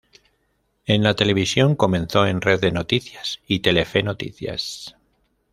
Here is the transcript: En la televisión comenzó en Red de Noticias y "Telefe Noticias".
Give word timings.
En 0.87 1.03
la 1.03 1.13
televisión 1.15 1.75
comenzó 1.75 2.25
en 2.25 2.41
Red 2.41 2.61
de 2.61 2.71
Noticias 2.71 3.39
y 3.47 3.59
"Telefe 3.59 4.01
Noticias". 4.01 4.95